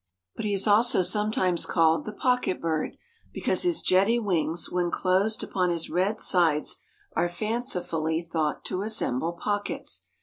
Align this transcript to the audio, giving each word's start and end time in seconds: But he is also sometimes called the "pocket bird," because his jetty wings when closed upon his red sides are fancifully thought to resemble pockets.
But 0.35 0.45
he 0.45 0.53
is 0.55 0.65
also 0.65 1.03
sometimes 1.03 1.67
called 1.67 2.05
the 2.05 2.11
"pocket 2.11 2.59
bird," 2.59 2.97
because 3.31 3.61
his 3.61 3.83
jetty 3.83 4.17
wings 4.17 4.67
when 4.71 4.89
closed 4.89 5.43
upon 5.43 5.69
his 5.69 5.91
red 5.91 6.19
sides 6.19 6.77
are 7.15 7.29
fancifully 7.29 8.23
thought 8.23 8.65
to 8.65 8.77
resemble 8.77 9.33
pockets. 9.33 10.07